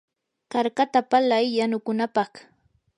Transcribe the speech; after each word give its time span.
karkata 0.51 0.99
palay 1.09 1.45
yanukunapaq. 1.57 2.31